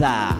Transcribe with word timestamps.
casa. 0.00 0.39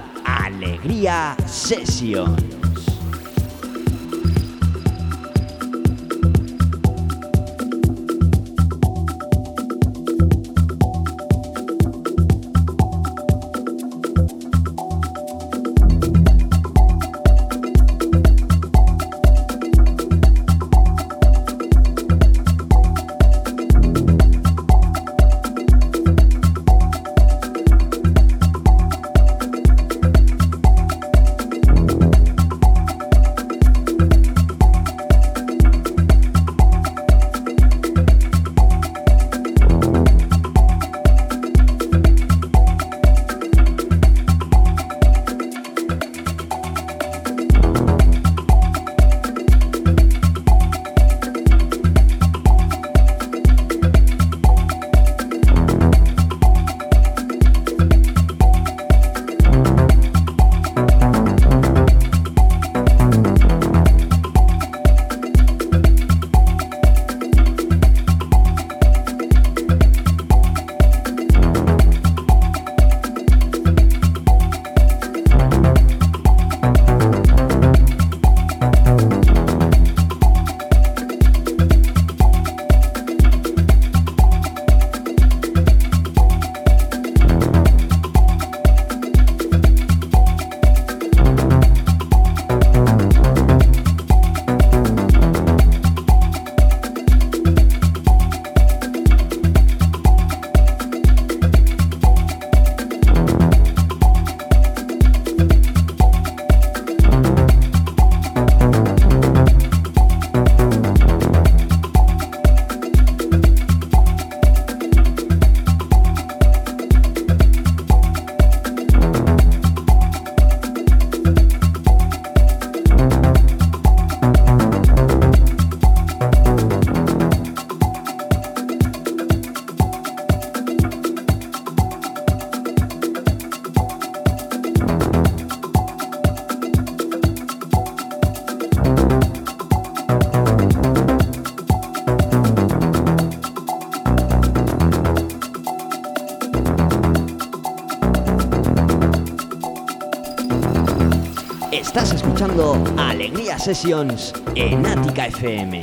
Sessions 153.58 154.32
en 154.54 154.84
Ática 154.84 155.26
FM. 155.26 155.82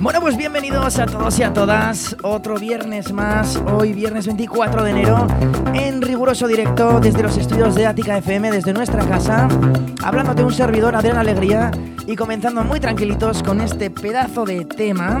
Bueno, 0.00 0.20
pues 0.20 0.36
bienvenidos 0.36 0.98
a 0.98 1.06
todos 1.06 1.38
y 1.38 1.44
a 1.44 1.52
todas. 1.52 2.16
Otro 2.22 2.56
viernes 2.56 3.12
más, 3.12 3.56
hoy 3.56 3.92
viernes 3.92 4.26
24 4.26 4.82
de 4.82 4.90
enero, 4.90 5.26
en 5.74 6.02
riguroso 6.02 6.48
directo 6.48 6.98
desde 7.00 7.22
los 7.22 7.36
estudios 7.36 7.74
de 7.76 7.86
Ática 7.86 8.18
FM, 8.18 8.50
desde 8.50 8.72
nuestra 8.72 9.06
casa, 9.06 9.48
hablando 10.02 10.34
de 10.34 10.44
un 10.44 10.52
servidor, 10.52 10.96
Adrián 10.96 11.16
Alegría, 11.16 11.70
y 12.06 12.16
comenzando 12.16 12.64
muy 12.64 12.80
tranquilitos 12.80 13.42
con 13.42 13.60
este 13.60 13.90
pedazo 13.90 14.44
de 14.44 14.64
tema. 14.64 15.20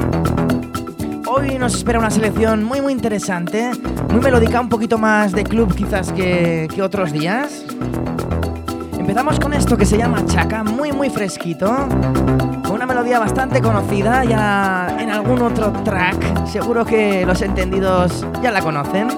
Hoy 1.30 1.58
nos 1.58 1.74
espera 1.74 1.98
una 1.98 2.10
selección 2.10 2.64
muy 2.64 2.80
muy 2.80 2.90
interesante, 2.90 3.70
muy 4.10 4.20
melódica, 4.20 4.62
un 4.62 4.70
poquito 4.70 4.96
más 4.96 5.32
de 5.32 5.44
club 5.44 5.74
quizás 5.74 6.10
que, 6.10 6.66
que 6.74 6.80
otros 6.80 7.12
días. 7.12 7.66
Empezamos 8.98 9.38
con 9.38 9.52
esto 9.52 9.76
que 9.76 9.84
se 9.84 9.98
llama 9.98 10.24
Chaca, 10.24 10.64
muy 10.64 10.90
muy 10.90 11.10
fresquito, 11.10 11.86
con 12.64 12.72
una 12.72 12.86
melodía 12.86 13.18
bastante 13.18 13.60
conocida 13.60 14.24
ya 14.24 14.96
en 14.98 15.10
algún 15.10 15.42
otro 15.42 15.70
track, 15.84 16.46
seguro 16.46 16.86
que 16.86 17.26
los 17.26 17.42
entendidos 17.42 18.26
ya 18.42 18.50
la 18.50 18.62
conocen. 18.62 19.08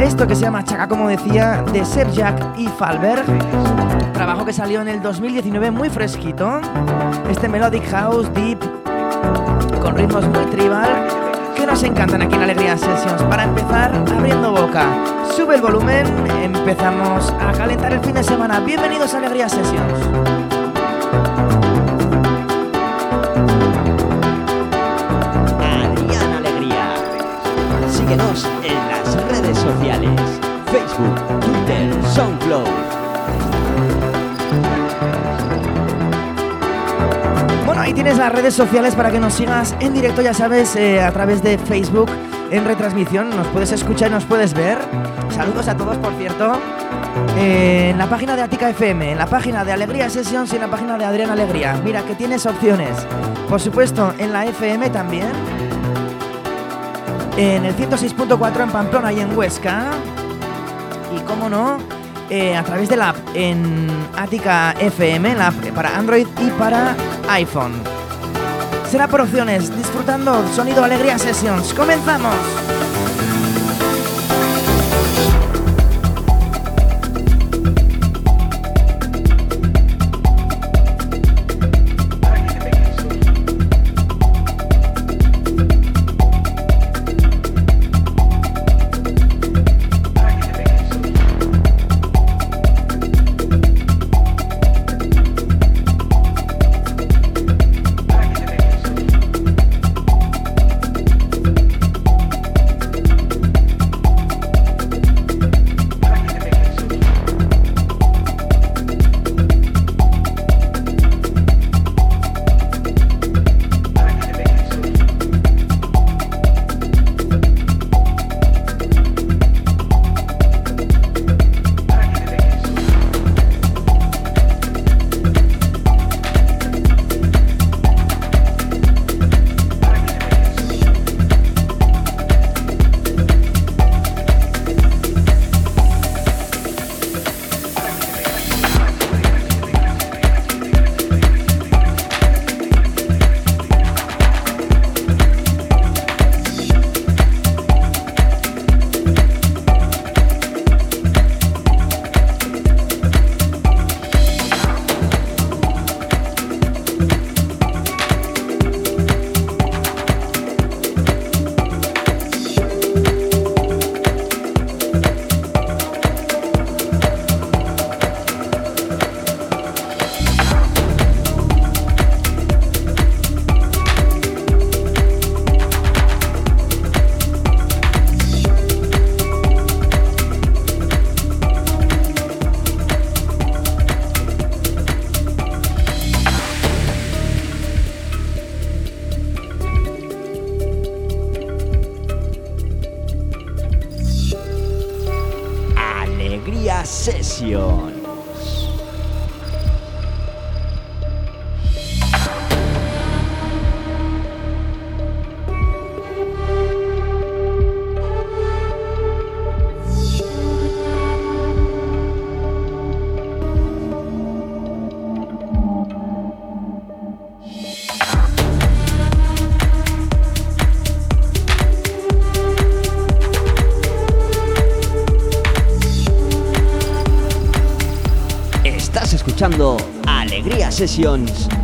Esto 0.00 0.26
que 0.26 0.34
se 0.34 0.42
llama 0.42 0.64
Chaca, 0.64 0.88
como 0.88 1.08
decía, 1.08 1.62
de 1.72 1.84
Seb 1.84 2.10
Jack 2.10 2.58
y 2.58 2.66
Falber, 2.66 3.22
trabajo 4.12 4.44
que 4.44 4.52
salió 4.52 4.80
en 4.80 4.88
el 4.88 5.00
2019 5.00 5.70
muy 5.70 5.88
fresquito. 5.88 6.60
Este 7.30 7.48
Melodic 7.48 7.88
House 7.90 8.28
Deep, 8.34 8.58
con 9.80 9.96
ritmos 9.96 10.26
muy 10.26 10.44
tribal, 10.46 11.17
nos 11.68 11.82
encantan 11.82 12.22
aquí 12.22 12.34
en 12.34 12.42
Alegría 12.42 12.78
Sessions. 12.78 13.22
Para 13.24 13.44
empezar, 13.44 13.92
abriendo 14.16 14.52
boca, 14.52 14.86
sube 15.36 15.56
el 15.56 15.60
volumen, 15.60 16.06
empezamos 16.42 17.30
a 17.38 17.52
calentar 17.52 17.92
el 17.92 18.00
fin 18.00 18.14
de 18.14 18.24
semana. 18.24 18.60
Bienvenidos 18.60 19.12
a 19.12 19.18
Alegría 19.18 19.50
Sessions. 19.50 19.92
Síguenos 27.90 28.48
en 28.64 28.88
las 28.88 29.28
redes 29.30 29.58
sociales. 29.58 30.20
Facebook, 30.72 31.40
Twitter, 31.40 31.92
SoundCloud. 32.14 32.97
Ahí 37.88 37.94
tienes 37.94 38.18
las 38.18 38.30
redes 38.30 38.52
sociales 38.52 38.94
para 38.94 39.10
que 39.10 39.18
nos 39.18 39.32
sigas 39.32 39.74
en 39.80 39.94
directo, 39.94 40.20
ya 40.20 40.34
sabes, 40.34 40.76
eh, 40.76 41.00
a 41.00 41.10
través 41.10 41.42
de 41.42 41.56
Facebook 41.56 42.10
en 42.50 42.66
retransmisión. 42.66 43.30
Nos 43.30 43.46
puedes 43.46 43.72
escuchar 43.72 44.10
y 44.10 44.12
nos 44.12 44.26
puedes 44.26 44.52
ver. 44.52 44.76
Saludos 45.34 45.68
a 45.68 45.74
todos, 45.74 45.96
por 45.96 46.12
cierto. 46.18 46.60
Eh, 47.38 47.88
en 47.90 47.96
la 47.96 48.06
página 48.06 48.36
de 48.36 48.42
Atica 48.42 48.68
FM, 48.68 49.12
en 49.12 49.16
la 49.16 49.26
página 49.26 49.64
de 49.64 49.72
Alegría 49.72 50.10
Sessions 50.10 50.52
y 50.52 50.56
en 50.56 50.62
la 50.62 50.68
página 50.68 50.98
de 50.98 51.06
Adrián 51.06 51.30
Alegría. 51.30 51.80
Mira 51.82 52.02
que 52.02 52.14
tienes 52.14 52.44
opciones. 52.44 52.90
Por 53.48 53.58
supuesto, 53.58 54.12
en 54.18 54.34
la 54.34 54.44
FM 54.44 54.90
también. 54.90 55.28
En 57.38 57.64
el 57.64 57.74
106.4 57.74 58.64
en 58.64 58.70
Pamplona 58.70 59.14
y 59.14 59.20
en 59.20 59.34
Huesca. 59.34 59.84
Y 61.16 61.20
cómo 61.20 61.48
no, 61.48 61.78
eh, 62.28 62.54
a 62.54 62.62
través 62.64 62.90
de 62.90 62.96
la 62.96 63.10
app 63.10 63.16
en 63.32 63.88
Atica 64.14 64.72
FM, 64.72 65.34
la 65.36 65.46
app 65.46 65.54
para 65.74 65.96
Android 65.96 66.26
y 66.38 66.50
para 66.50 66.94
iPhone. 67.28 67.74
Será 68.90 69.06
por 69.06 69.20
opciones, 69.20 69.74
disfrutando 69.76 70.46
Sonido 70.54 70.82
Alegría 70.82 71.18
Sessions. 71.18 71.74
¡Comenzamos! 71.74 72.34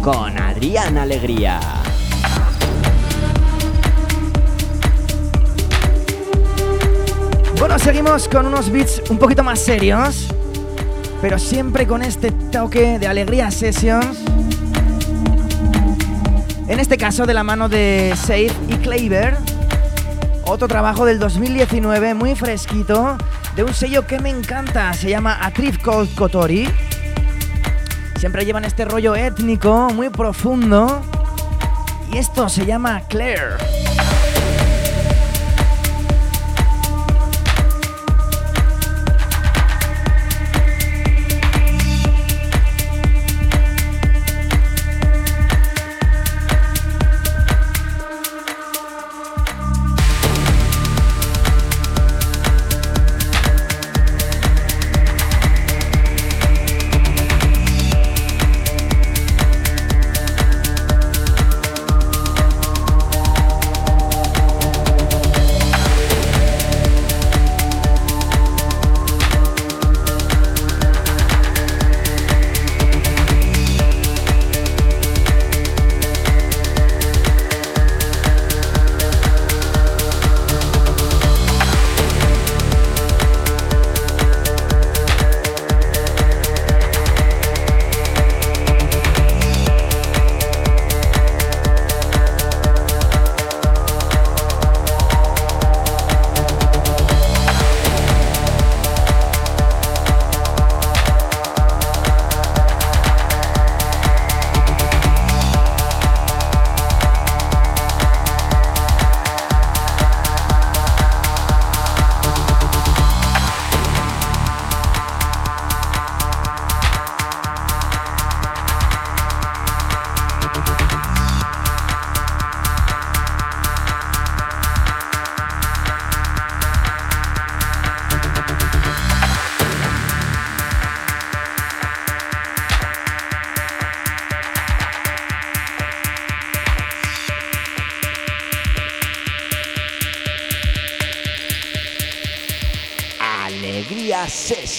Con 0.00 0.38
Adrián 0.38 0.96
Alegría. 0.96 1.58
Bueno, 7.58 7.76
seguimos 7.80 8.28
con 8.28 8.46
unos 8.46 8.70
beats 8.70 9.02
un 9.10 9.18
poquito 9.18 9.42
más 9.42 9.58
serios, 9.58 10.28
pero 11.20 11.40
siempre 11.40 11.84
con 11.84 12.02
este 12.02 12.30
toque 12.30 13.00
de 13.00 13.08
Alegría 13.08 13.50
Sessions. 13.50 14.18
En 16.68 16.78
este 16.78 16.96
caso 16.96 17.26
de 17.26 17.34
la 17.34 17.42
mano 17.42 17.68
de 17.68 18.14
Safe 18.14 18.52
y 18.68 18.76
Claver. 18.76 19.36
Otro 20.46 20.68
trabajo 20.68 21.04
del 21.04 21.18
2019 21.18 22.14
muy 22.14 22.36
fresquito 22.36 23.18
de 23.56 23.64
un 23.64 23.74
sello 23.74 24.06
que 24.06 24.20
me 24.20 24.30
encanta, 24.30 24.92
se 24.92 25.08
llama 25.10 25.44
A 25.44 25.50
Trip 25.50 25.82
Called 25.82 26.14
Kotori. 26.14 26.68
Siempre 28.24 28.46
llevan 28.46 28.64
este 28.64 28.86
rollo 28.86 29.14
étnico 29.14 29.90
muy 29.92 30.08
profundo. 30.08 31.02
Y 32.10 32.16
esto 32.16 32.48
se 32.48 32.64
llama 32.64 33.02
Claire. 33.06 33.73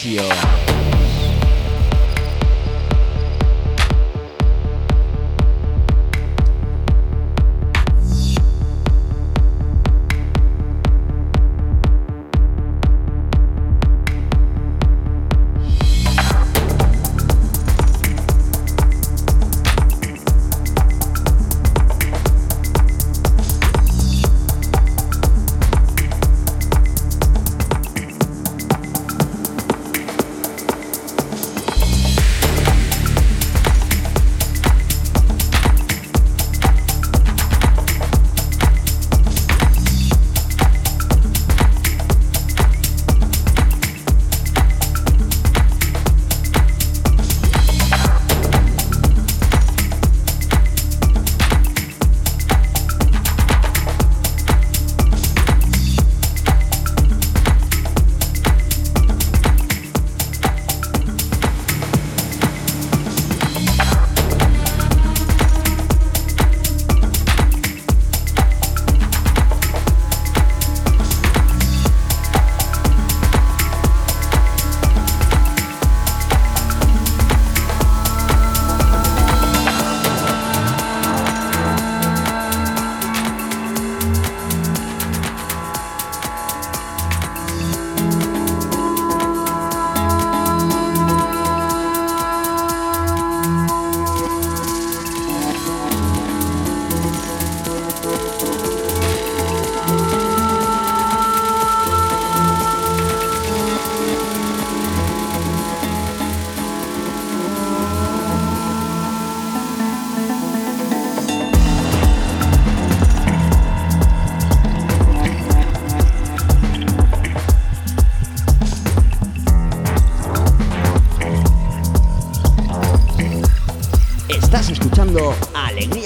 Session. 0.05 0.34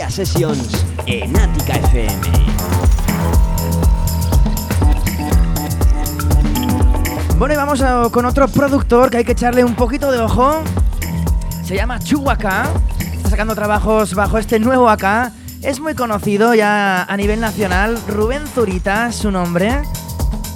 Sessions 0.09 0.85
en 1.05 1.35
Ática 1.37 1.73
FM. 1.73 2.21
Bueno, 7.37 7.53
y 7.53 7.57
vamos 7.57 7.81
con 8.11 8.25
otro 8.25 8.47
productor 8.47 9.09
que 9.09 9.17
hay 9.17 9.23
que 9.23 9.33
echarle 9.33 9.63
un 9.63 9.75
poquito 9.75 10.11
de 10.11 10.19
ojo. 10.19 10.61
Se 11.63 11.75
llama 11.75 11.99
Chuhuaca. 11.99 12.67
Está 13.15 13.29
sacando 13.29 13.55
trabajos 13.55 14.13
bajo 14.13 14.37
este 14.37 14.59
nuevo 14.59 14.89
acá. 14.89 15.31
Es 15.61 15.79
muy 15.79 15.93
conocido 15.93 16.53
ya 16.53 17.03
a 17.03 17.17
nivel 17.17 17.39
nacional. 17.39 17.97
Rubén 18.07 18.45
Zurita 18.47 19.09
es 19.09 19.15
su 19.15 19.31
nombre. 19.31 19.81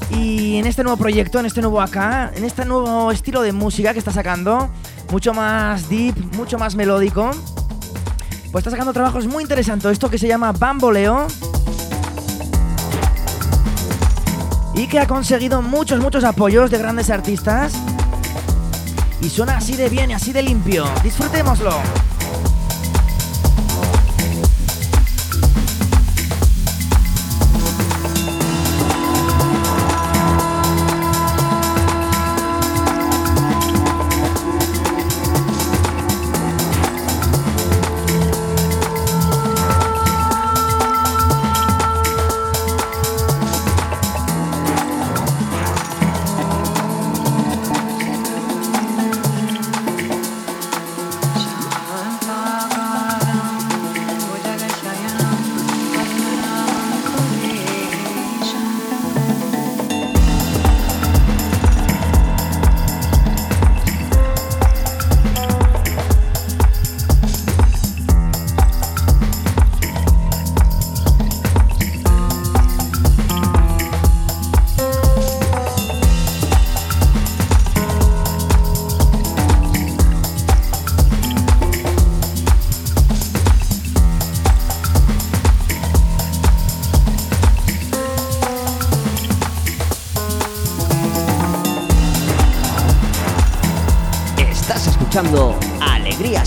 Y 0.10 0.58
en 0.58 0.68
este 0.68 0.84
nuevo 0.84 0.98
proyecto, 0.98 1.40
en 1.40 1.46
este 1.46 1.62
nuevo 1.62 1.82
acá, 1.82 2.32
en 2.36 2.44
este 2.44 2.66
nuevo 2.66 3.12
estilo 3.12 3.42
de 3.42 3.52
música 3.52 3.94
que 3.94 4.00
está 4.00 4.12
sacando, 4.12 4.70
mucho 5.12 5.34
más 5.34 5.90
deep, 5.90 6.16
mucho 6.36 6.58
más 6.58 6.76
melódico, 6.76 7.32
pues 8.54 8.62
está 8.62 8.70
sacando 8.70 8.94
trabajos 8.94 9.26
muy 9.26 9.42
interesantes. 9.42 9.92
Esto 9.92 10.12
que 10.12 10.20
se 10.20 10.28
llama 10.28 10.52
Bamboleo. 10.52 11.26
Y 14.76 14.86
que 14.88 15.00
ha 15.00 15.08
conseguido 15.08 15.64
muchos, 15.64 16.00
muchos 16.00 16.24
apoyos 16.24 16.70
de 16.70 16.78
grandes 16.78 17.10
artistas. 17.10 17.74
Y 19.22 19.30
suena 19.30 19.58
así 19.58 19.76
de 19.76 19.90
bien 19.90 20.12
y 20.12 20.14
así 20.14 20.32
de 20.34 20.44
limpio. 20.44 20.86
Disfrutémoslo. 21.02 21.74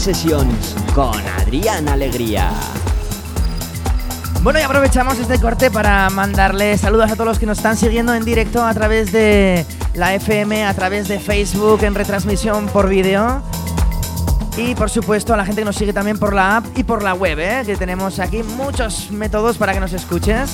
Sessions 0.06 0.76
con 0.94 1.18
Adrián 1.40 1.88
Alegría. 1.88 2.52
Bueno, 4.44 4.60
y 4.60 4.62
aprovechamos 4.62 5.18
este 5.18 5.40
corte 5.40 5.68
para 5.68 6.08
mandarle 6.10 6.78
saludos 6.78 7.10
a 7.10 7.14
todos 7.14 7.26
los 7.26 7.38
que 7.40 7.46
nos 7.46 7.58
están 7.58 7.76
siguiendo 7.76 8.14
en 8.14 8.24
directo 8.24 8.64
a 8.64 8.72
través 8.72 9.10
de 9.10 9.66
la 9.94 10.14
FM, 10.14 10.64
a 10.64 10.74
través 10.74 11.08
de 11.08 11.18
Facebook, 11.18 11.82
en 11.82 11.96
retransmisión 11.96 12.66
por 12.66 12.88
vídeo. 12.88 13.42
Y 14.56 14.76
por 14.76 14.90
supuesto 14.90 15.34
a 15.34 15.36
la 15.36 15.44
gente 15.44 15.62
que 15.62 15.64
nos 15.64 15.74
sigue 15.74 15.92
también 15.92 16.20
por 16.20 16.34
la 16.34 16.58
app 16.58 16.66
y 16.78 16.84
por 16.84 17.02
la 17.02 17.12
web, 17.12 17.40
¿eh? 17.40 17.62
que 17.66 17.74
tenemos 17.76 18.20
aquí 18.20 18.44
muchos 18.44 19.10
métodos 19.10 19.58
para 19.58 19.74
que 19.74 19.80
nos 19.80 19.92
escuches. 19.92 20.52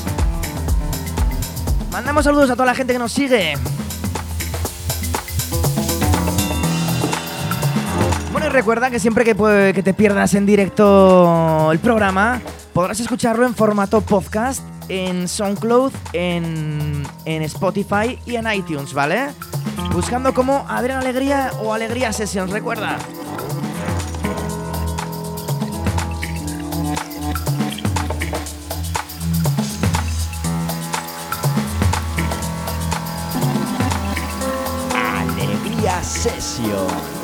Mandamos 1.91 2.25
saludos 2.25 2.49
a 2.49 2.55
toda 2.55 2.65
la 2.65 2.75
gente 2.75 2.95
que 2.95 2.99
nos 2.99 3.13
sigue. 3.13 3.53
Recuerda 8.53 8.91
que 8.91 9.01
siempre 9.01 9.25
que, 9.25 9.35
que 9.75 9.83
te 9.83 9.95
pierdas 9.95 10.35
en 10.35 10.45
directo 10.45 11.73
el 11.73 11.79
programa, 11.79 12.41
podrás 12.75 13.01
escucharlo 13.01 13.47
en 13.47 13.55
formato 13.55 14.03
podcast 14.03 14.63
en 14.89 15.27
SoundCloud, 15.27 15.93
en, 16.13 17.03
en 17.25 17.43
Spotify 17.43 18.19
y 18.27 18.37
en 18.37 18.53
iTunes, 18.53 18.93
¿vale? 18.93 19.29
Buscando 19.93 20.35
como 20.35 20.67
Adrián 20.69 20.99
Alegría 20.99 21.51
o 21.63 21.73
Alegría 21.73 22.13
Sessions, 22.13 22.51
recuerda. 22.51 22.99
Alegría 34.95 36.03
Sessions. 36.03 37.22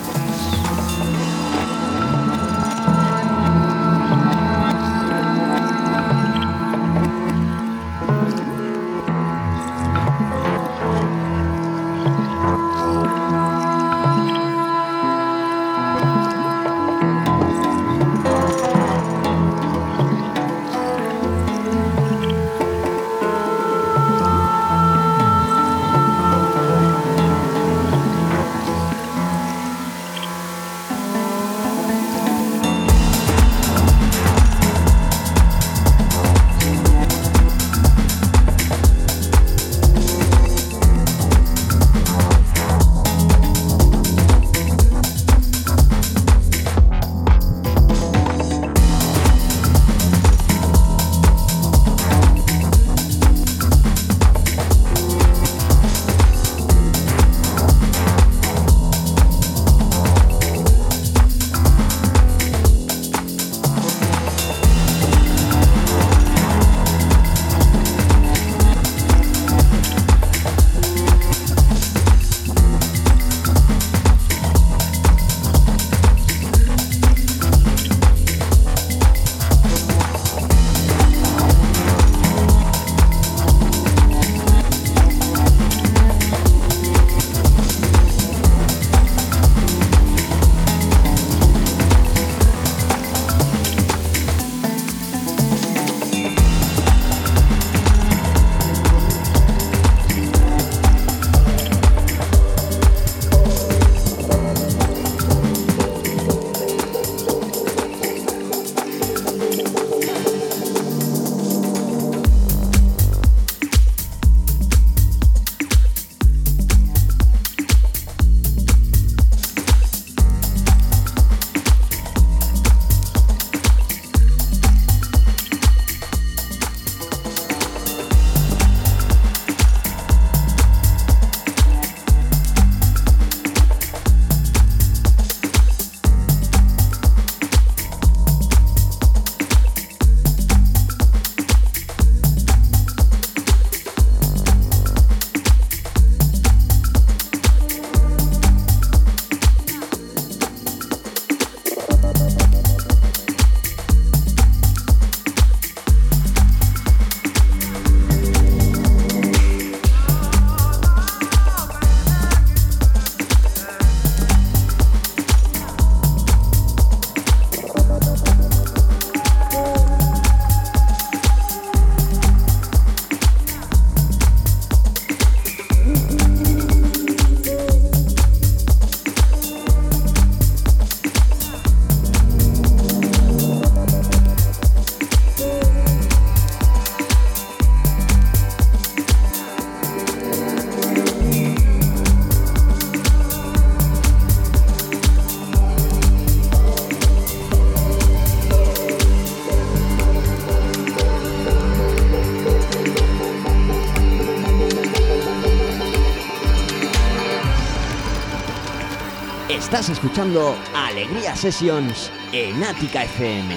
Estás 209.79 209.97
escuchando 209.97 210.57
Alegría 210.75 211.37
Sessions 211.37 212.11
en 212.33 212.65
Ática 212.65 213.05
FM. 213.05 213.55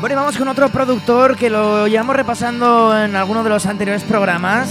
Bueno, 0.00 0.12
y 0.12 0.16
vamos 0.16 0.36
con 0.36 0.48
otro 0.48 0.68
productor 0.68 1.36
que 1.36 1.48
lo 1.48 1.86
llevamos 1.86 2.16
repasando 2.16 2.92
en 2.98 3.14
alguno 3.14 3.44
de 3.44 3.50
los 3.50 3.66
anteriores 3.66 4.02
programas. 4.02 4.68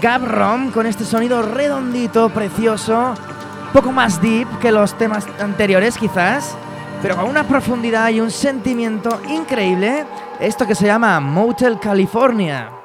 Gab 0.00 0.24
Rom, 0.24 0.72
con 0.72 0.84
este 0.86 1.04
sonido 1.04 1.42
redondito, 1.42 2.28
precioso, 2.30 3.14
poco 3.72 3.92
más 3.92 4.20
deep 4.20 4.48
que 4.58 4.72
los 4.72 4.98
temas 4.98 5.24
anteriores 5.38 5.96
quizás, 5.96 6.56
pero 7.02 7.14
con 7.14 7.26
una 7.26 7.46
profundidad 7.46 8.10
y 8.10 8.20
un 8.20 8.32
sentimiento 8.32 9.22
increíble. 9.28 10.04
Esto 10.40 10.66
que 10.66 10.74
se 10.74 10.86
llama 10.86 11.20
Motel 11.20 11.78
California. 11.78 12.81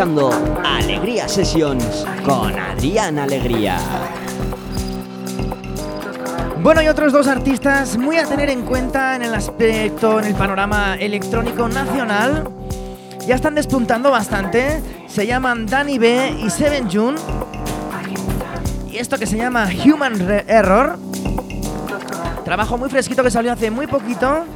Alegría 0.00 1.28
Sessions 1.28 2.06
con 2.24 2.58
Adrián 2.58 3.18
Alegría. 3.18 3.76
Bueno, 6.62 6.80
y 6.80 6.88
otros 6.88 7.12
dos 7.12 7.26
artistas 7.26 7.98
muy 7.98 8.16
a 8.16 8.24
tener 8.24 8.48
en 8.48 8.62
cuenta 8.62 9.14
en 9.14 9.20
el 9.20 9.34
aspecto, 9.34 10.18
en 10.18 10.24
el 10.24 10.34
panorama 10.34 10.94
electrónico 10.94 11.68
nacional. 11.68 12.48
Ya 13.26 13.34
están 13.34 13.54
despuntando 13.54 14.10
bastante. 14.10 14.80
Se 15.06 15.26
llaman 15.26 15.66
Danny 15.66 15.98
B 15.98 16.34
y 16.46 16.48
Seven 16.48 16.88
June. 16.90 17.18
Y 18.90 18.96
esto 18.96 19.18
que 19.18 19.26
se 19.26 19.36
llama 19.36 19.68
Human 19.84 20.18
Error. 20.48 20.98
Trabajo 22.42 22.78
muy 22.78 22.88
fresquito 22.88 23.22
que 23.22 23.30
salió 23.30 23.52
hace 23.52 23.70
muy 23.70 23.86
poquito. 23.86 24.46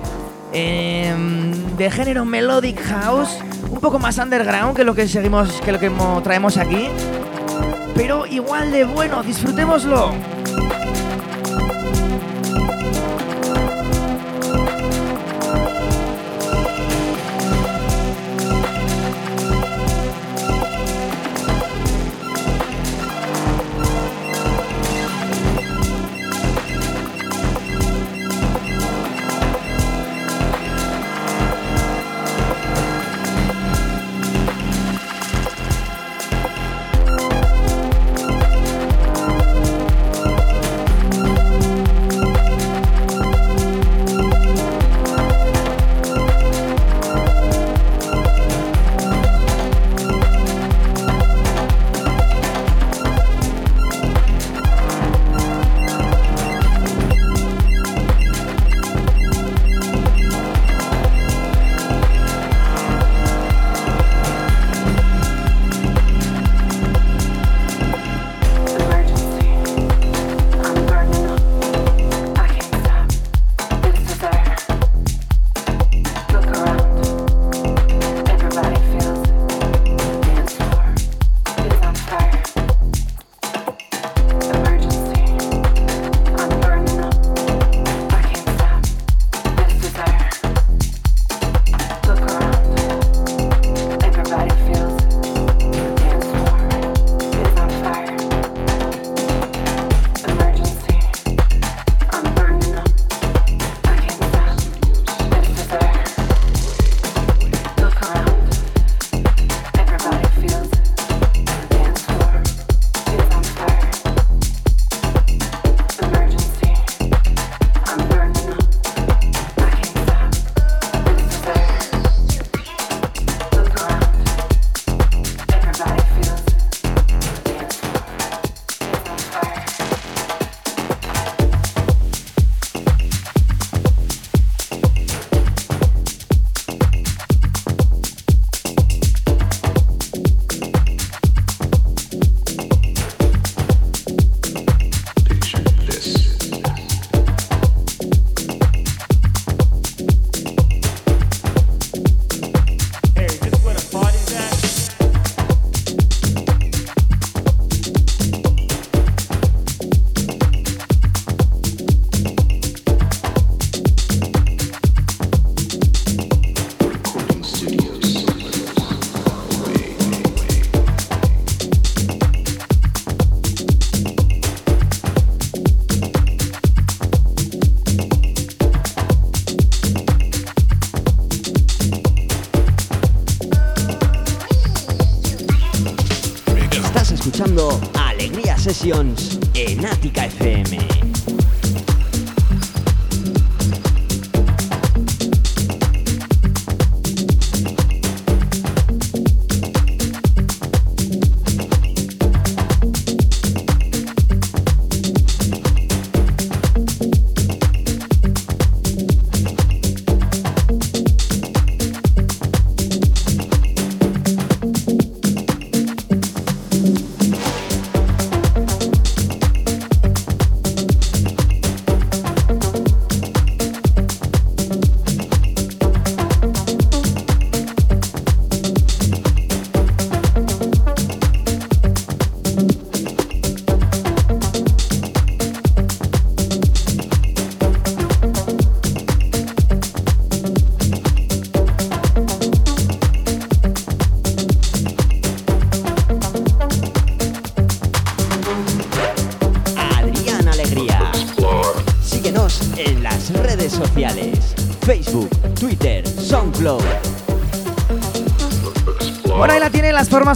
Em, 0.53 1.53
de 1.77 1.91
género 1.91 2.25
melodic 2.25 2.81
house. 2.83 3.39
Un 3.71 3.81
poco 3.81 3.99
más 3.99 4.19
underground 4.19 4.77
que 4.77 4.85
lo 4.85 4.95
que 4.95 5.09
seguimos, 5.09 5.61
que 5.61 5.73
lo 5.73 5.81
que 5.81 5.91
traemos 6.23 6.57
aquí. 6.57 6.89
Pero 7.95 8.27
igual 8.27 8.73
de 8.73 8.85
bueno, 8.85 9.23
disfrutémoslo. 9.23 10.13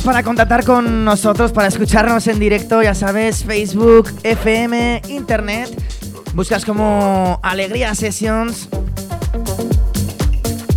Para 0.08 0.22
contactar 0.22 0.64
con 0.64 1.04
nosotros, 1.04 1.52
para 1.52 1.68
escucharnos 1.68 2.26
en 2.28 2.38
directo, 2.38 2.82
ya 2.82 2.94
sabes, 2.94 3.44
Facebook, 3.44 4.10
FM, 4.22 5.02
Internet. 5.08 5.68
Buscas 6.32 6.64
como 6.64 7.38
Alegría 7.42 7.94
Sessions. 7.94 8.70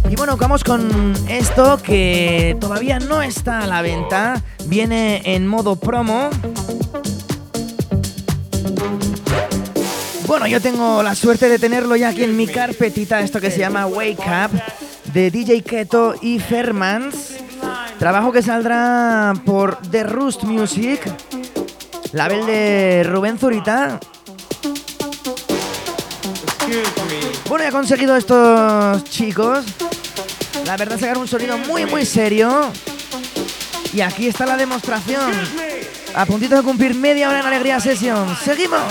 Y 0.09 0.17
bueno, 0.17 0.35
vamos 0.35 0.65
con 0.65 1.13
esto 1.29 1.81
que 1.81 2.57
todavía 2.59 2.99
no 2.99 3.21
está 3.21 3.59
a 3.59 3.67
la 3.67 3.81
venta. 3.81 4.43
Viene 4.65 5.21
en 5.23 5.47
modo 5.47 5.77
promo. 5.77 6.29
Bueno, 10.27 10.45
yo 10.47 10.59
tengo 10.59 11.01
la 11.03 11.15
suerte 11.15 11.47
de 11.47 11.57
tenerlo 11.57 11.95
ya 11.95 12.09
aquí 12.09 12.25
en 12.25 12.35
mi 12.35 12.47
carpetita, 12.47 13.21
esto 13.21 13.39
que 13.39 13.49
se 13.49 13.59
llama 13.59 13.85
Wake 13.85 14.19
Up, 14.19 14.61
de 15.13 15.31
DJ 15.31 15.61
Keto 15.61 16.15
y 16.21 16.39
Fermans. 16.39 17.30
Trabajo 18.01 18.31
que 18.31 18.41
saldrá 18.41 19.31
por 19.45 19.77
The 19.91 20.01
Rust 20.01 20.41
Music, 20.41 20.99
label 22.13 22.47
de 22.47 23.03
Rubén 23.05 23.37
Zurita. 23.37 23.99
Bueno, 27.47 27.65
he 27.65 27.71
conseguido 27.71 28.15
estos 28.15 29.03
chicos 29.03 29.63
la 30.65 30.77
verdad, 30.77 30.99
sacar 30.99 31.19
un 31.19 31.27
sonido 31.27 31.59
muy, 31.59 31.85
muy 31.85 32.03
serio. 32.03 32.71
Y 33.93 34.01
aquí 34.01 34.27
está 34.27 34.47
la 34.47 34.57
demostración. 34.57 35.31
A 36.15 36.25
puntito 36.25 36.55
de 36.55 36.63
cumplir 36.63 36.95
media 36.95 37.29
hora 37.29 37.41
en 37.41 37.45
Alegría 37.45 37.79
Session. 37.79 38.35
¡Seguimos! 38.43 38.81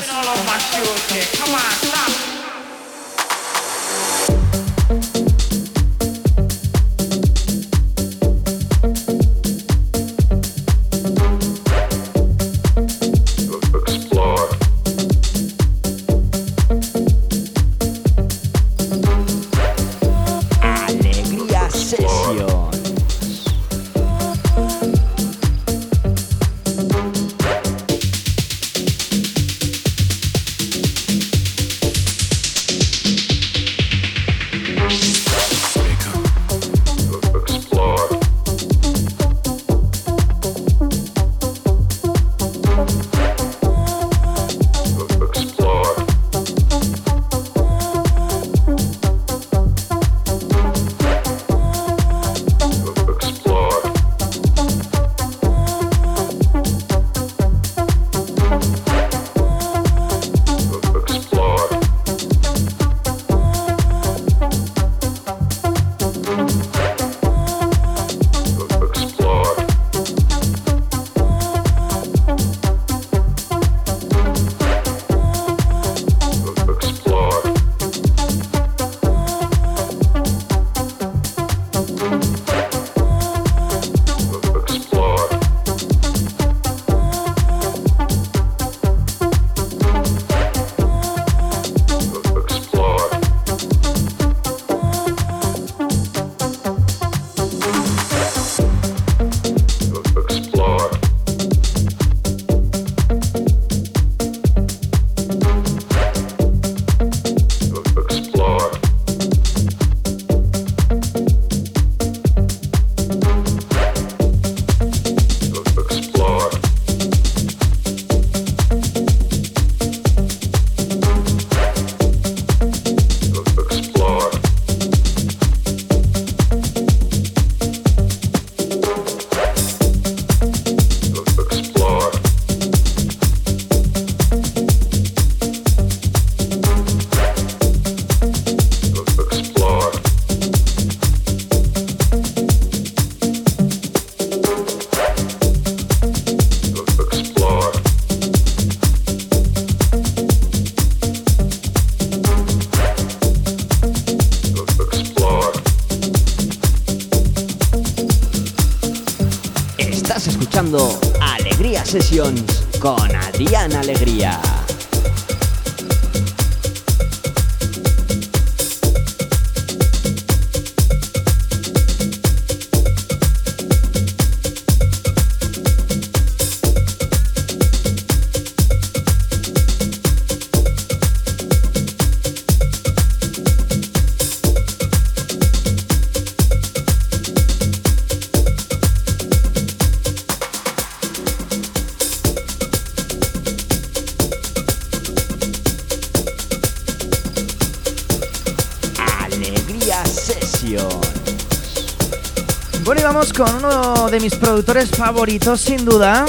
Con 203.36 203.54
uno 203.54 204.08
de 204.08 204.20
mis 204.20 204.34
productores 204.34 204.90
favoritos, 204.90 205.60
sin 205.60 205.84
duda. 205.84 206.24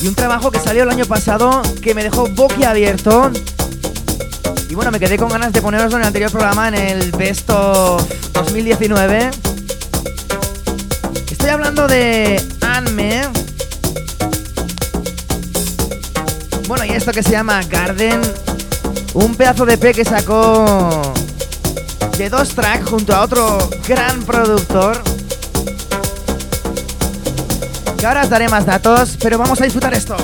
Y 0.00 0.08
un 0.08 0.14
trabajo 0.14 0.50
que 0.50 0.58
salió 0.58 0.82
el 0.82 0.90
año 0.90 1.04
pasado 1.04 1.62
que 1.82 1.94
me 1.94 2.02
dejó 2.02 2.26
boquiabierto. 2.28 3.30
Y 4.68 4.74
bueno, 4.74 4.90
me 4.90 4.98
quedé 4.98 5.18
con 5.18 5.28
ganas 5.28 5.52
de 5.52 5.60
poneroslo 5.60 5.96
en 5.96 6.02
el 6.02 6.06
anterior 6.06 6.30
programa, 6.30 6.68
en 6.68 6.74
el 6.74 7.12
Best 7.12 7.48
of 7.50 8.02
2019. 8.32 9.30
Estoy 11.30 11.50
hablando 11.50 11.86
de 11.86 12.42
Anme. 12.60 13.22
Bueno, 16.66 16.84
y 16.84 16.90
esto 16.90 17.12
que 17.12 17.22
se 17.22 17.30
llama 17.30 17.62
Garden. 17.64 18.20
Un 19.14 19.34
pedazo 19.34 19.66
de 19.66 19.76
P 19.78 19.92
que 19.92 20.04
sacó 20.04 21.12
de 22.18 22.28
dos 22.28 22.50
tracks 22.50 22.88
junto 22.88 23.14
a 23.14 23.22
otro 23.22 23.70
gran 23.86 24.22
productor 24.22 25.02
ahora 28.06 28.22
os 28.22 28.30
daré 28.30 28.48
más 28.48 28.66
datos, 28.66 29.16
pero 29.20 29.38
vamos 29.38 29.60
a 29.60 29.64
disfrutar 29.64 29.94
esto. 29.94 30.16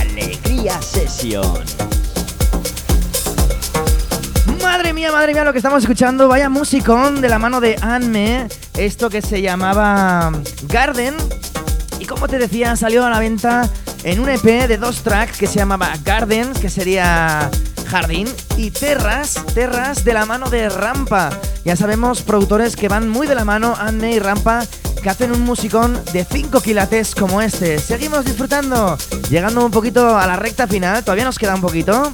Alegría 0.00 0.80
Session. 0.82 1.62
Madre 4.60 4.92
mía, 4.92 5.12
madre 5.12 5.32
mía, 5.32 5.44
lo 5.44 5.52
que 5.52 5.58
estamos 5.58 5.82
escuchando. 5.82 6.26
Vaya 6.26 6.48
musicón 6.48 7.20
de 7.20 7.28
la 7.28 7.38
mano 7.38 7.60
de 7.60 7.76
Anne. 7.80 8.48
Esto 8.76 9.10
que 9.10 9.22
se 9.22 9.40
llamaba 9.40 10.32
Garden. 10.64 11.14
Y 12.00 12.06
como 12.06 12.26
te 12.26 12.38
decía, 12.38 12.74
salió 12.74 13.04
a 13.04 13.10
la 13.10 13.20
venta 13.20 13.70
en 14.02 14.18
un 14.18 14.28
EP 14.28 14.42
de 14.42 14.78
dos 14.78 15.02
tracks 15.02 15.38
que 15.38 15.46
se 15.46 15.56
llamaba 15.56 15.92
Garden, 16.04 16.52
que 16.54 16.68
sería 16.68 17.50
Jardín, 17.86 18.26
y 18.56 18.70
Terras, 18.72 19.38
Terras 19.54 20.04
de 20.04 20.12
la 20.12 20.26
mano 20.26 20.50
de 20.50 20.68
Rampa. 20.68 21.30
Ya 21.64 21.76
sabemos, 21.76 22.22
productores 22.22 22.74
que 22.74 22.88
van 22.88 23.08
muy 23.08 23.26
de 23.28 23.36
la 23.36 23.44
mano, 23.44 23.74
Anne 23.78 24.12
y 24.12 24.18
Rampa, 24.18 24.64
que 25.04 25.10
hacen 25.10 25.32
un 25.32 25.42
musicón 25.42 26.02
de 26.14 26.24
5 26.24 26.62
quilates 26.62 27.14
como 27.14 27.42
este. 27.42 27.78
Seguimos 27.78 28.24
disfrutando, 28.24 28.96
llegando 29.28 29.62
un 29.62 29.70
poquito 29.70 30.16
a 30.16 30.26
la 30.26 30.36
recta 30.36 30.66
final, 30.66 31.04
todavía 31.04 31.26
nos 31.26 31.38
queda 31.38 31.54
un 31.54 31.60
poquito. 31.60 32.10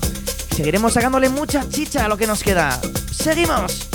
Seguiremos 0.57 0.95
sacándole 0.95 1.29
mucha 1.29 1.69
chicha 1.69 2.05
a 2.05 2.09
lo 2.09 2.17
que 2.17 2.27
nos 2.27 2.43
queda. 2.43 2.81
¡Seguimos! 3.13 3.90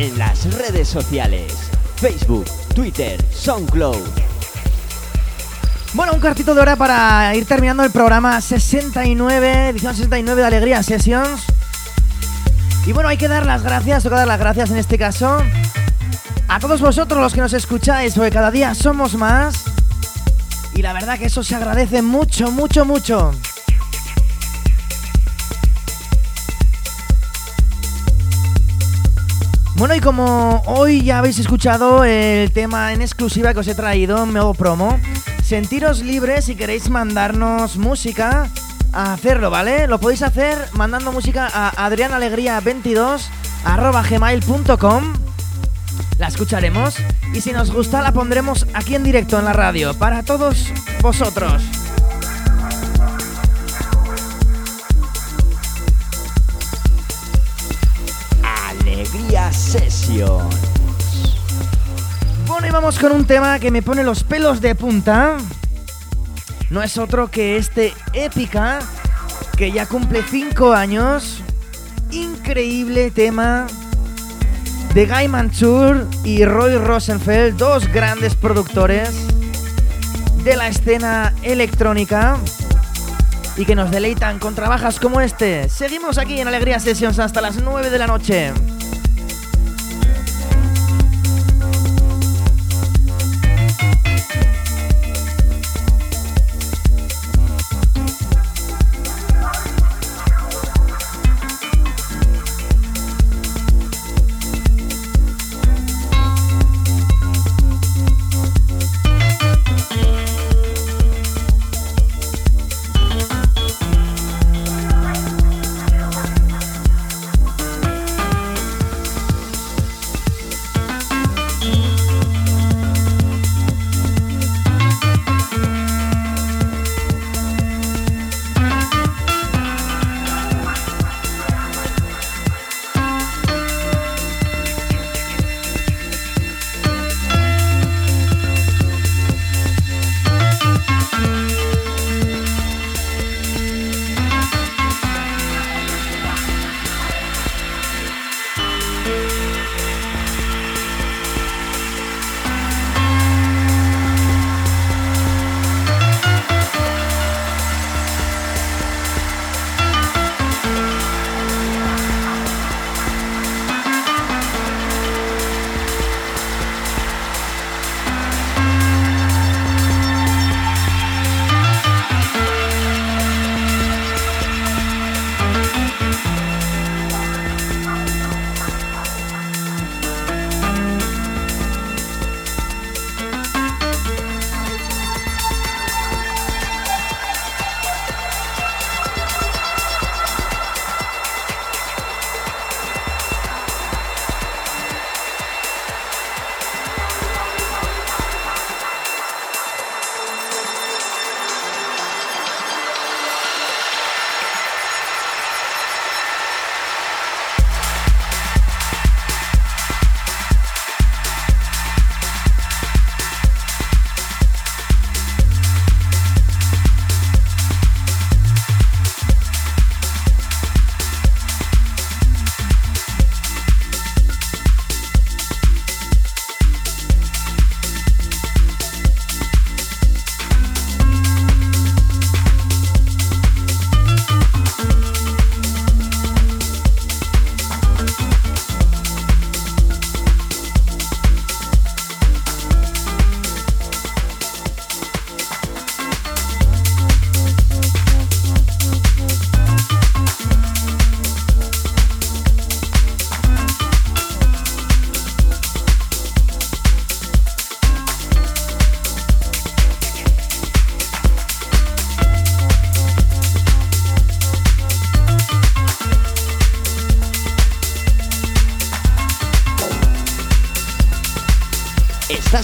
En 0.00 0.16
las 0.16 0.54
redes 0.54 0.88
sociales, 0.88 1.52
Facebook, 1.96 2.46
Twitter, 2.74 3.22
SoundCloud. 3.34 4.08
Bueno, 5.92 6.14
un 6.14 6.20
cuartito 6.20 6.54
de 6.54 6.62
hora 6.62 6.74
para 6.74 7.36
ir 7.36 7.44
terminando 7.44 7.82
el 7.84 7.90
programa 7.90 8.40
69, 8.40 9.68
edición 9.68 9.94
69 9.94 10.40
de 10.40 10.46
Alegría 10.46 10.82
Sessions. 10.82 11.42
Y 12.86 12.92
bueno, 12.92 13.10
hay 13.10 13.18
que 13.18 13.28
dar 13.28 13.44
las 13.44 13.62
gracias, 13.62 14.02
toca 14.02 14.16
dar 14.16 14.26
las 14.26 14.40
gracias 14.40 14.70
en 14.70 14.78
este 14.78 14.96
caso 14.96 15.36
a 16.48 16.58
todos 16.58 16.80
vosotros 16.80 17.20
los 17.20 17.34
que 17.34 17.42
nos 17.42 17.52
escucháis, 17.52 18.14
porque 18.14 18.30
cada 18.30 18.50
día 18.50 18.74
somos 18.74 19.14
más. 19.16 19.64
Y 20.74 20.80
la 20.80 20.94
verdad 20.94 21.18
que 21.18 21.26
eso 21.26 21.42
se 21.42 21.56
agradece 21.56 22.00
mucho, 22.00 22.50
mucho, 22.50 22.86
mucho. 22.86 23.34
Bueno, 29.80 29.94
y 29.94 30.00
como 30.00 30.62
hoy 30.66 31.02
ya 31.02 31.20
habéis 31.20 31.38
escuchado 31.38 32.04
el 32.04 32.52
tema 32.52 32.92
en 32.92 33.00
exclusiva 33.00 33.54
que 33.54 33.60
os 33.60 33.66
he 33.66 33.74
traído, 33.74 34.26
nuevo 34.26 34.52
promo, 34.52 35.00
sentiros 35.42 36.02
libres 36.02 36.44
si 36.44 36.54
queréis 36.54 36.90
mandarnos 36.90 37.78
música 37.78 38.50
a 38.92 39.14
hacerlo, 39.14 39.48
¿vale? 39.48 39.86
Lo 39.86 39.98
podéis 39.98 40.20
hacer 40.20 40.58
mandando 40.74 41.12
música 41.12 41.48
a 41.50 41.88
adrianalegría22 41.88 43.22
gmail.com. 44.10 45.14
La 46.18 46.28
escucharemos 46.28 46.96
y 47.32 47.40
si 47.40 47.52
nos 47.52 47.72
gusta 47.72 48.02
la 48.02 48.12
pondremos 48.12 48.66
aquí 48.74 48.96
en 48.96 49.02
directo 49.02 49.38
en 49.38 49.46
la 49.46 49.54
radio 49.54 49.94
para 49.94 50.22
todos 50.22 50.74
vosotros. 51.00 51.79
Alegría 59.30 59.52
Sessions. 59.52 60.56
Bueno, 62.46 62.66
y 62.66 62.70
vamos 62.70 62.98
con 62.98 63.12
un 63.12 63.24
tema 63.24 63.60
que 63.60 63.70
me 63.70 63.80
pone 63.80 64.02
los 64.02 64.24
pelos 64.24 64.60
de 64.60 64.74
punta. 64.74 65.36
No 66.68 66.82
es 66.82 66.98
otro 66.98 67.30
que 67.30 67.56
este 67.56 67.94
épica, 68.12 68.80
que 69.56 69.70
ya 69.70 69.86
cumple 69.86 70.24
5 70.28 70.72
años. 70.72 71.42
Increíble 72.10 73.12
tema 73.12 73.68
de 74.94 75.06
Guy 75.06 75.28
Manchur 75.28 76.08
y 76.24 76.44
Roy 76.44 76.76
Rosenfeld, 76.76 77.56
dos 77.56 77.86
grandes 77.86 78.34
productores 78.34 79.10
de 80.42 80.56
la 80.56 80.66
escena 80.66 81.32
electrónica 81.42 82.36
y 83.56 83.64
que 83.64 83.76
nos 83.76 83.92
deleitan 83.92 84.40
con 84.40 84.56
trabajos 84.56 84.98
como 84.98 85.20
este. 85.20 85.68
Seguimos 85.68 86.18
aquí 86.18 86.40
en 86.40 86.48
Alegría 86.48 86.80
Sessions 86.80 87.20
hasta 87.20 87.40
las 87.40 87.62
9 87.62 87.90
de 87.90 87.98
la 87.98 88.08
noche. 88.08 88.52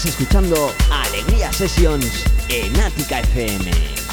Escuchando 0.05 0.74
Alegría 0.90 1.51
Sessions 1.53 2.24
en 2.49 2.78
Ática 2.80 3.20
FM. 3.20 4.06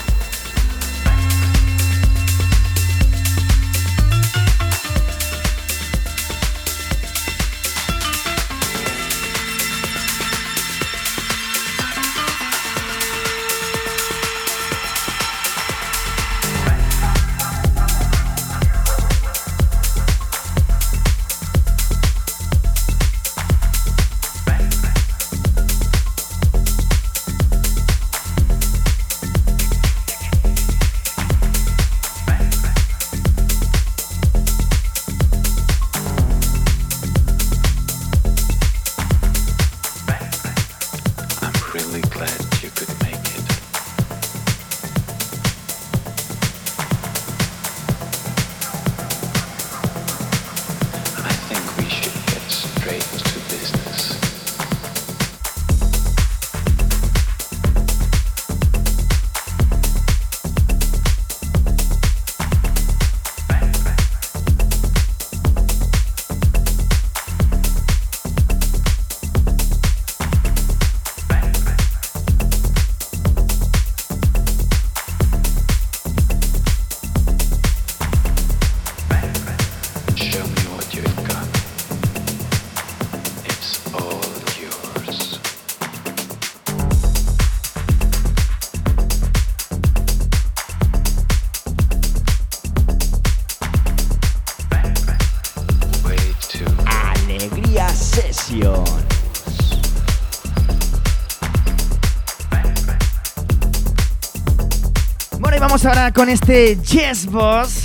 con 106.12 106.28
este 106.28 106.76
Yes 106.76 107.28
Boss, 107.28 107.84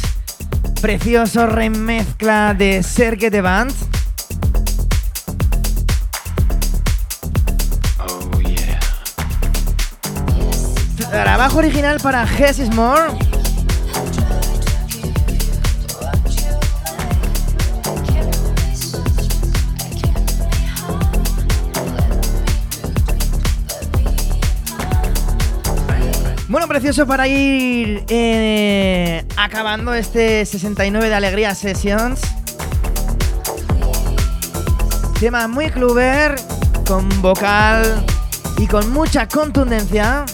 precioso 0.80 1.46
remezcla 1.46 2.52
de 2.52 2.82
Serge 2.82 3.30
de 3.30 3.40
Band. 3.40 3.72
Oh, 8.00 8.30
Trabajo 11.10 11.58
original 11.58 12.00
para 12.00 12.24
Hess 12.24 12.58
Is 12.58 12.74
More. 12.74 13.27
precioso 26.80 27.08
para 27.08 27.26
ir 27.26 28.04
eh, 28.08 29.24
acabando 29.36 29.94
este 29.94 30.46
69 30.46 31.08
de 31.08 31.14
Alegría 31.16 31.52
Sessions. 31.52 32.20
Tema 35.18 35.48
muy 35.48 35.70
cluber, 35.70 36.36
con 36.86 37.08
vocal 37.20 38.06
y 38.58 38.68
con 38.68 38.92
mucha 38.92 39.26
contundencia. 39.26 40.24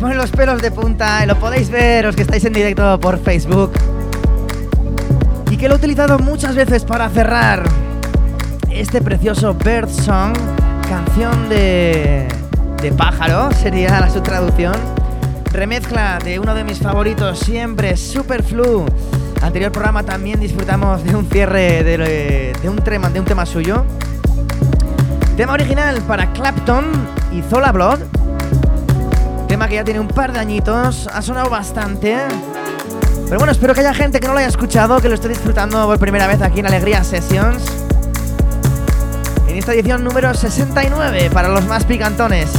Canción 0.00 0.08
que 0.08 0.14
me 0.14 0.14
pone 0.14 0.14
los 0.14 0.30
pelos 0.30 0.62
de 0.62 0.70
punta, 0.70 1.22
y 1.22 1.26
lo 1.26 1.36
podéis 1.36 1.70
ver 1.70 2.04
los 2.04 2.16
que 2.16 2.22
estáis 2.22 2.44
en 2.44 2.52
directo 2.52 2.98
por 3.00 3.18
Facebook. 3.18 3.72
Y 5.50 5.56
que 5.56 5.68
lo 5.68 5.74
he 5.74 5.78
utilizado 5.78 6.18
muchas 6.18 6.54
veces 6.54 6.84
para 6.84 7.08
cerrar 7.10 7.62
este 8.70 9.00
precioso 9.00 9.54
Bird 9.54 9.88
Song, 9.88 10.34
canción 10.88 11.48
de, 11.48 12.28
de 12.82 12.92
pájaro, 12.92 13.50
sería 13.52 14.00
la 14.00 14.10
su 14.10 14.20
traducción. 14.20 14.74
Remezcla 15.52 16.18
de 16.24 16.38
uno 16.38 16.54
de 16.54 16.64
mis 16.64 16.78
favoritos 16.78 17.40
siempre, 17.40 17.96
Superflu. 17.96 18.86
Anterior 19.42 19.72
programa 19.72 20.02
también 20.02 20.38
disfrutamos 20.38 21.02
de 21.02 21.16
un 21.16 21.26
cierre 21.26 21.82
de 21.82 22.68
un, 22.68 22.76
tema, 22.76 23.10
de 23.10 23.20
un 23.20 23.26
tema 23.26 23.44
suyo. 23.44 23.84
Tema 25.36 25.54
original 25.54 26.00
para 26.06 26.32
Clapton 26.32 26.84
y 27.32 27.42
Zola 27.42 27.72
Blood. 27.72 28.09
Que 29.70 29.76
ya 29.76 29.84
tiene 29.84 30.00
un 30.00 30.08
par 30.08 30.32
de 30.32 30.40
añitos, 30.40 31.06
ha 31.06 31.22
sonado 31.22 31.48
bastante. 31.48 32.18
Pero 33.26 33.38
bueno, 33.38 33.52
espero 33.52 33.72
que 33.72 33.78
haya 33.78 33.94
gente 33.94 34.18
que 34.18 34.26
no 34.26 34.32
lo 34.32 34.40
haya 34.40 34.48
escuchado, 34.48 35.00
que 35.00 35.08
lo 35.08 35.14
esté 35.14 35.28
disfrutando 35.28 35.86
por 35.86 35.96
primera 36.00 36.26
vez 36.26 36.42
aquí 36.42 36.58
en 36.58 36.66
Alegría 36.66 37.04
Sessions. 37.04 37.62
En 39.46 39.56
esta 39.56 39.72
edición 39.72 40.02
número 40.02 40.34
69 40.34 41.30
para 41.32 41.48
los 41.48 41.64
más 41.66 41.84
picantones. 41.84 42.50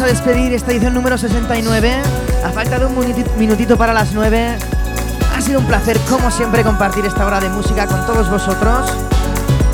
A 0.00 0.06
despedir 0.06 0.52
esta 0.52 0.72
edición 0.72 0.92
número 0.92 1.16
69. 1.16 1.90
A 2.44 2.50
falta 2.50 2.78
de 2.78 2.86
un 2.86 2.94
minutito 3.38 3.78
para 3.78 3.94
las 3.94 4.12
9. 4.12 4.58
Ha 5.34 5.40
sido 5.40 5.60
un 5.60 5.66
placer, 5.66 5.98
como 6.10 6.30
siempre, 6.30 6.62
compartir 6.62 7.06
esta 7.06 7.24
hora 7.24 7.40
de 7.40 7.48
música 7.48 7.86
con 7.86 8.04
todos 8.04 8.28
vosotros. 8.28 8.92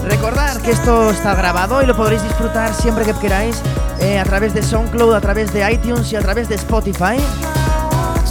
Recordad 0.04 0.58
que 0.58 0.70
esto 0.70 1.10
está 1.10 1.34
grabado 1.34 1.82
y 1.82 1.86
lo 1.86 1.96
podréis 1.96 2.22
disfrutar 2.22 2.72
siempre 2.72 3.04
que 3.04 3.14
queráis 3.14 3.60
eh, 3.98 4.18
a 4.20 4.24
través 4.24 4.54
de 4.54 4.62
SoundCloud, 4.62 5.14
a 5.14 5.20
través 5.20 5.52
de 5.52 5.72
iTunes 5.72 6.12
y 6.12 6.16
a 6.16 6.20
través 6.20 6.48
de 6.48 6.54
Spotify. 6.54 7.16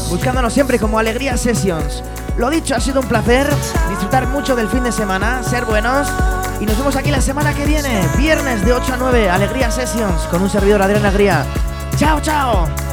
Buscándonos 0.09 0.53
siempre 0.53 0.79
como 0.79 0.97
Alegría 0.97 1.35
Sessions. 1.35 2.03
Lo 2.37 2.49
dicho, 2.49 2.73
ha 2.73 2.79
sido 2.79 3.01
un 3.01 3.07
placer 3.07 3.49
disfrutar 3.89 4.27
mucho 4.27 4.55
del 4.55 4.69
fin 4.69 4.83
de 4.83 4.93
semana, 4.93 5.43
ser 5.43 5.65
buenos 5.65 6.07
y 6.61 6.65
nos 6.65 6.77
vemos 6.77 6.95
aquí 6.95 7.11
la 7.11 7.21
semana 7.21 7.53
que 7.53 7.65
viene, 7.65 8.01
viernes 8.17 8.63
de 8.63 8.71
8 8.71 8.93
a 8.93 8.97
9, 8.97 9.29
Alegría 9.29 9.71
Sessions, 9.71 10.21
con 10.29 10.41
un 10.41 10.49
servidor 10.49 10.81
Adrián 10.81 11.05
Agría. 11.05 11.45
Ciao 12.01 12.19
ciao! 12.19 12.90